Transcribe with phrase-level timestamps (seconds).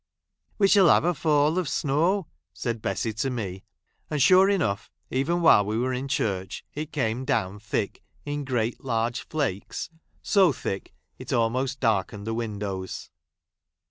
[0.57, 3.65] "We shall have a fall of snow," said Bessy to me.
[4.09, 8.79] And sure enough, even while we were in church, it came down thick, in great
[8.79, 9.91] lai'ge I flakes,
[10.23, 13.11] so thick it almost darkened the win¬ dows.